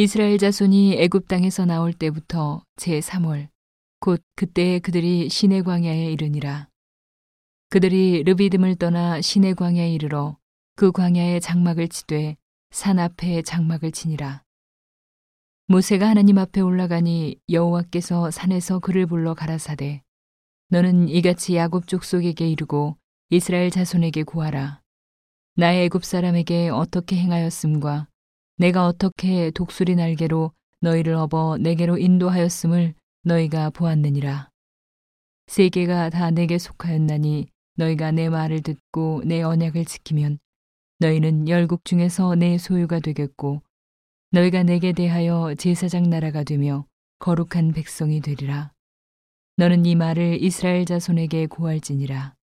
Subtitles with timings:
[0.00, 3.48] 이스라엘 자손이 애굽 땅에서 나올 때부터 제 3월
[3.98, 6.68] 곧 그때에 그들이 시내 광야에 이르니라.
[7.68, 10.36] 그들이 르비듬을 떠나 시내 광야에 이르러
[10.76, 12.36] 그 광야에 장막을 치되
[12.70, 14.44] 산 앞에 장막을 치니라.
[15.66, 20.04] 모세가 하나님 앞에 올라가니 여호와께서 산에서 그를 불러 가라사대
[20.68, 22.96] 너는 이같이 야곱 족속에게 이르고
[23.30, 24.80] 이스라엘 자손에게 구하라.
[25.56, 28.06] 나의 애굽 사람에게 어떻게 행하였음과
[28.60, 30.50] 내가 어떻게 독수리 날개로
[30.80, 32.92] 너희를 업어 내게로 인도하였음을
[33.22, 34.50] 너희가 보았느니라.
[35.46, 37.46] 세계가 다 내게 속하였나니
[37.76, 40.40] 너희가 내 말을 듣고 내 언약을 지키면
[40.98, 43.62] 너희는 열국 중에서 내 소유가 되겠고
[44.32, 46.84] 너희가 내게 대하여 제사장 나라가 되며
[47.20, 48.72] 거룩한 백성이 되리라.
[49.56, 52.34] 너는 이 말을 이스라엘 자손에게 고할지니라.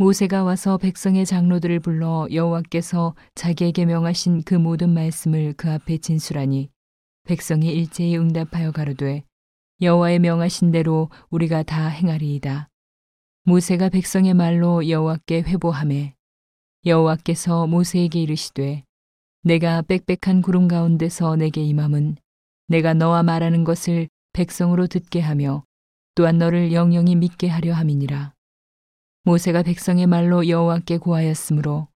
[0.00, 6.70] 모세가 와서 백성의 장로들을 불러 여호와께서 자기에게 명하신 그 모든 말씀을 그 앞에 진술하니
[7.24, 9.24] 백성이 일제히 응답하여 가로되
[9.82, 12.68] 여호와의 명하신 대로 우리가 다 행하리이다.
[13.42, 16.14] 모세가 백성의 말로 여호와께 회보함에
[16.86, 18.84] 여호와께서 모세에게 이르시되
[19.42, 22.18] 내가 빽빽한 구름 가운데서 내게 임함은
[22.68, 25.64] 내가 너와 말하는 것을 백성으로 듣게 하며
[26.14, 28.37] 또한 너를 영영히 믿게 하려 함이니라.
[29.28, 31.88] 모세가 백성의 말로 여호와께 고하였으므로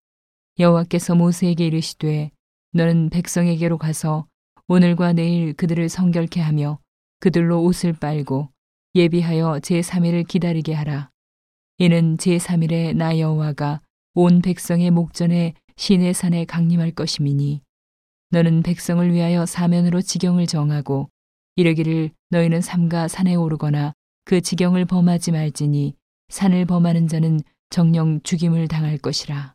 [0.58, 2.30] 여호와께서 모세에게 이르시되
[2.74, 4.26] 너는 백성에게로 가서
[4.68, 6.78] 오늘과 내일 그들을 성결케 하며
[7.20, 8.50] 그들로 옷을 빨고
[8.94, 11.08] 예비하여 제3일을 기다리게 하라.
[11.78, 13.80] 이는 제3일에 나 여호와가
[14.12, 17.62] 온 백성의 목전에 시내 산에 강림할 것임이니
[18.28, 21.08] 너는 백성을 위하여 사면으로 지경을 정하고
[21.56, 23.94] 이르기를 너희는 삼가 산에 오르거나
[24.26, 25.94] 그 지경을 범하지 말지니
[26.32, 29.54] 산을 범하는 자는 정령 죽임을 당할 것이라.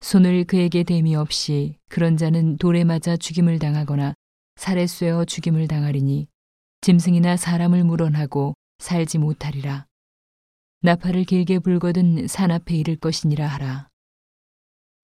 [0.00, 4.14] 손을 그에게 댐이 없이 그런 자는 돌에 맞아 죽임을 당하거나
[4.56, 6.26] 살에 쇠어 죽임을 당하리니
[6.80, 9.86] 짐승이나 사람을 물어하고 살지 못하리라.
[10.80, 13.88] 나팔을 길게 불거든 산 앞에 이를 것이니라 하라.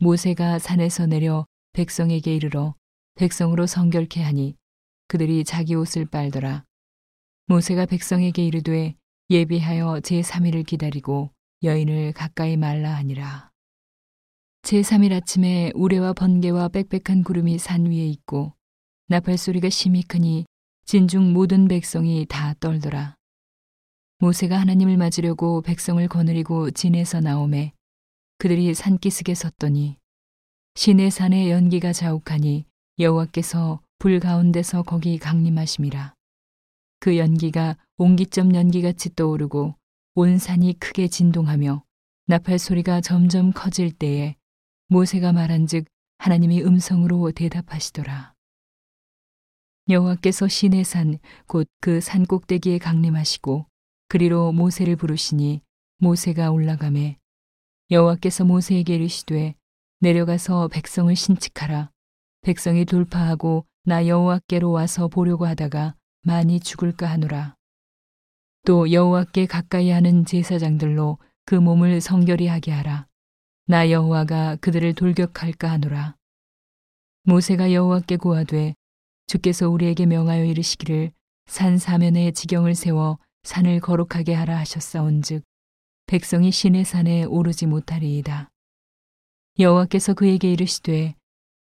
[0.00, 2.74] 모세가 산에서 내려 백성에게 이르러
[3.14, 4.56] 백성으로 성결케 하니
[5.06, 6.64] 그들이 자기 옷을 빨더라.
[7.46, 8.96] 모세가 백성에게 이르되
[9.28, 11.30] 예비하여 제3일을 기다리고
[11.64, 13.50] 여인을 가까이 말라 하니라.
[14.62, 18.52] 제3일 아침에 우레와 번개와 빽빽한 구름이 산 위에 있고
[19.08, 20.46] 나팔 소리가 심히 크니
[20.84, 23.16] 진중 모든 백성이 다 떨더라.
[24.18, 27.72] 모세가 하나님을 맞으려고 백성을 거느리고 진에서 나오매
[28.38, 29.96] 그들이 산기슭에 섰더니
[30.76, 32.64] 시내 산에 연기가 자욱하니
[33.00, 36.14] 여호와께서 불 가운데서 거기 강림하심이라.
[37.00, 39.74] 그 연기가 옹기점 연기같이 떠오르고
[40.16, 41.82] 온 산이 크게 진동하며
[42.26, 44.36] 나팔 소리가 점점 커질 때에
[44.88, 45.86] 모세가 말한즉
[46.18, 48.34] 하나님이 음성으로 대답하시더라.
[49.88, 51.18] 여호와께서 시내 산
[51.48, 53.66] 곧 그 산 꼭대기에 강림하시고
[54.08, 55.62] 그리로 모세를 부르시니
[55.98, 57.18] 모세가 올라가매
[57.90, 59.54] 여호와께서 모세에게 이르시되
[60.00, 61.90] 내려가서 백성을 신칙하라
[62.42, 67.55] 백성이 돌파하고 나 여호와께로 와서 보려고 하다가 많이 죽을까 하노라.
[68.66, 73.06] 또 여호와께 가까이 하는 제사장들로 그 몸을 성결히 하게 하라.
[73.68, 76.16] 나 여호와가 그들을 돌격할까 하노라.
[77.22, 78.74] 모세가 여호와께 고하되
[79.28, 81.12] 주께서 우리에게 명하여 이르시기를
[81.46, 85.44] 산 사면에 지경을 세워 산을 거룩하게 하라 하셨사온즉
[86.06, 88.50] 백성이 신의 산에 오르지 못하리이다.
[89.60, 91.14] 여호와께서 그에게 이르시되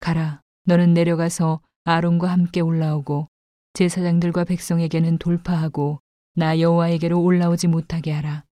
[0.01, 3.27] 가라 너는 내려가서 아론과 함께 올라오고
[3.73, 5.99] 제사장들과 백성에게는 돌파하고
[6.33, 8.45] 나 여호와에게로 올라오지 못하게 하라.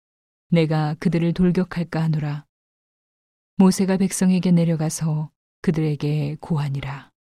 [0.51, 2.45] 내가 그들을 돌격할까 하노라.
[3.57, 5.31] 모세가 백성에게 내려가서
[5.63, 7.11] 그들에게 고하니라.